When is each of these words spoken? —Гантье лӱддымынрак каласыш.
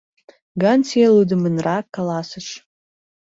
—Гантье 0.61 1.05
лӱддымынрак 1.15 1.85
каласыш. 1.95 2.47